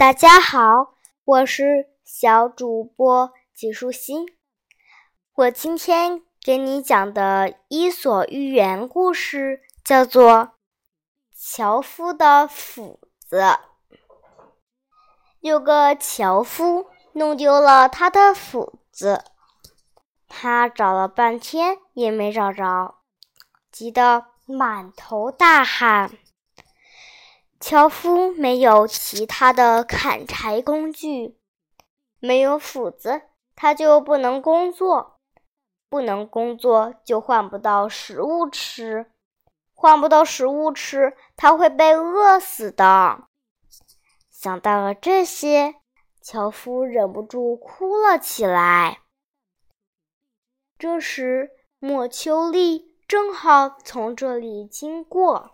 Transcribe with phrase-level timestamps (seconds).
[0.00, 0.94] 大家好，
[1.26, 4.24] 我是小主播季舒心。
[5.34, 10.32] 我今天给你讲的《伊索寓言》故事叫做
[11.34, 13.40] 《樵夫的斧子》。
[15.40, 19.22] 有个樵夫弄丢了他的斧子，
[20.26, 23.02] 他找了半天也没找着，
[23.70, 26.10] 急得满头大汗。
[27.60, 31.38] 樵夫没有其他的砍柴工具，
[32.18, 33.20] 没有斧子，
[33.54, 35.20] 他就不能工作，
[35.90, 39.12] 不能工作就换不到食物吃，
[39.74, 43.28] 换不到食物吃，他会被饿死的。
[44.30, 45.74] 想到了这些，
[46.22, 49.02] 樵夫忍不住哭了起来。
[50.78, 55.50] 这时，莫秋丽正好从这里经过。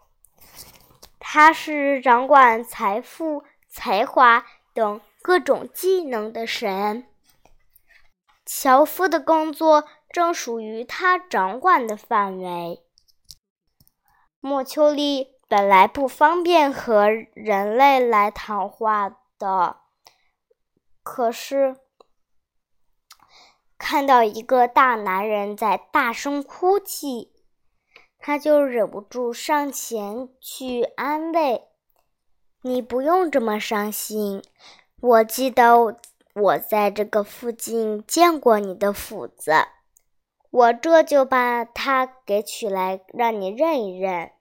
[1.29, 7.05] 他是掌管财富、才华等各种技能的神。
[8.47, 12.85] 樵夫的工作正属于他掌管的范围。
[14.39, 19.81] 莫秋丽本来不方便和人类来谈话的，
[21.03, 21.77] 可是
[23.77, 27.33] 看到一个大男人在大声哭泣。
[28.27, 31.63] 他就忍不住上前去安慰
[32.61, 34.43] ：“你不用这么伤心，
[35.01, 35.97] 我记得
[36.35, 39.53] 我在这个附近见过你的斧子，
[40.51, 44.33] 我这就把它给取来，让你认一认。”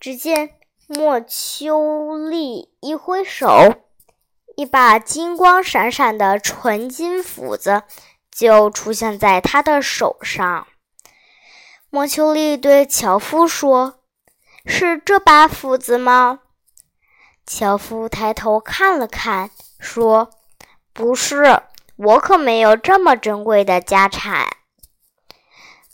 [0.00, 0.54] 只见
[0.86, 3.74] 莫秋丽一挥手，
[4.56, 7.82] 一把金光闪闪的纯金斧子
[8.30, 10.66] 就出现在他的手上。
[11.94, 14.00] 莫秋丽对樵夫说
[14.66, 16.40] ：“是这把斧子吗？”
[17.46, 20.28] 樵夫抬头看了看，说
[20.92, 21.62] ：“不是，
[21.94, 24.44] 我可没有这么珍贵的家产。”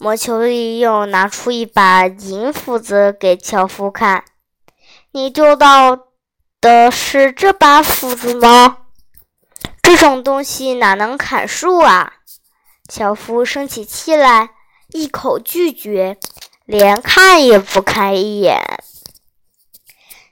[0.00, 4.24] 莫秋丽又拿出一把银斧子给樵夫看
[5.12, 6.06] ：“你丢到
[6.62, 8.86] 的是这把斧子吗？
[9.82, 12.14] 这种东西哪能砍树啊？”
[12.88, 14.52] 樵夫生起气来。
[14.92, 16.18] 一口拒绝，
[16.64, 18.60] 连看也不看一眼。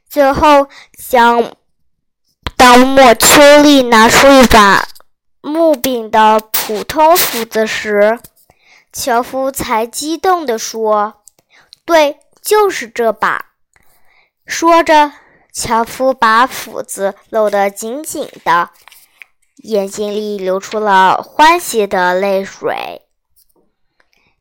[0.08, 1.54] 最后，将
[2.56, 4.88] 当莫秋丽拿出一把
[5.40, 8.18] 木柄的普通斧子时，
[8.92, 11.22] 樵夫才激动地说
[11.84, 13.52] ：“对，就是这把。”
[14.46, 15.12] 说着，
[15.52, 18.70] 樵夫把斧子搂得紧紧的，
[19.56, 23.07] 眼睛里流出了欢喜的泪水。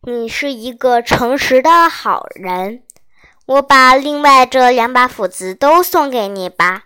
[0.10, 2.82] 你是一个诚实的好人，
[3.46, 6.86] 我把另外这两把斧子都送给你吧。”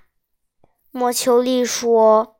[0.90, 2.38] 莫秋丽说。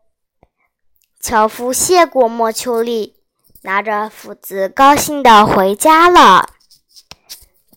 [1.20, 3.14] 樵夫谢过莫秋丽，
[3.62, 6.50] 拿着斧子高兴地回家了。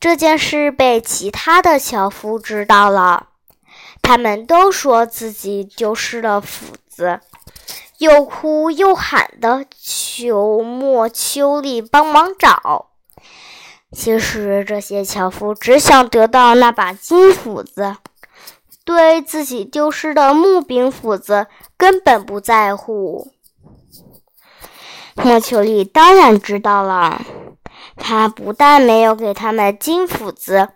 [0.01, 3.29] 这件事被其他的樵夫知道了，
[4.01, 7.21] 他们都说自己丢失了斧子，
[7.99, 12.93] 又哭又喊的求莫秋丽帮忙找。
[13.95, 17.97] 其实这些樵夫只想得到那把金斧子，
[18.85, 21.47] 对自己丢失的木柄斧子
[21.77, 23.31] 根本不在乎。
[25.15, 27.23] 莫秋丽当然知道了，
[27.97, 30.71] 他不但没有给他们金斧子，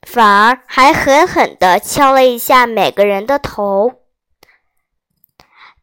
[0.00, 3.92] 反而还狠狠地敲了一下每个人的头。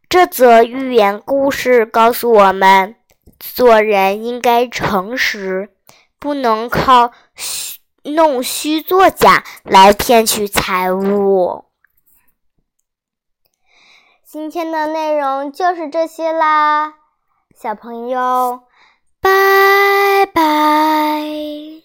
[0.09, 2.95] 这则寓言故事告诉我们，
[3.39, 5.69] 做人应该诚实。
[6.19, 11.66] 不能靠虚弄虚作假来骗取财物。
[14.24, 16.94] 今天的内容就是这些啦，
[17.56, 18.63] 小朋友，
[19.19, 21.78] 拜拜。